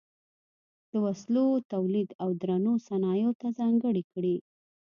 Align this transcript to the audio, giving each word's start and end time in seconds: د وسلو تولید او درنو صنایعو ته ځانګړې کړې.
د 0.91 0.93
وسلو 1.05 1.45
تولید 1.71 2.09
او 2.23 2.29
درنو 2.41 2.73
صنایعو 2.87 3.37
ته 3.39 3.47
ځانګړې 3.59 4.03
کړې. 4.13 4.35